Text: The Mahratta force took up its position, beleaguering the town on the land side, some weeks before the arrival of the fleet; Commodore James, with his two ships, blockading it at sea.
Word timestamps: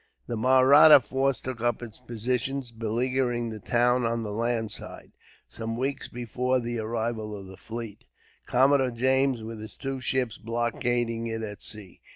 The 0.25 0.35
Mahratta 0.35 0.99
force 1.01 1.39
took 1.39 1.61
up 1.61 1.83
its 1.83 1.99
position, 1.99 2.63
beleaguering 2.75 3.51
the 3.51 3.59
town 3.59 4.03
on 4.03 4.23
the 4.23 4.31
land 4.33 4.71
side, 4.71 5.11
some 5.47 5.77
weeks 5.77 6.07
before 6.07 6.59
the 6.59 6.79
arrival 6.79 7.37
of 7.39 7.45
the 7.45 7.55
fleet; 7.55 8.05
Commodore 8.47 8.89
James, 8.89 9.43
with 9.43 9.59
his 9.61 9.75
two 9.77 10.01
ships, 10.01 10.39
blockading 10.39 11.27
it 11.27 11.43
at 11.43 11.61
sea. 11.61 12.01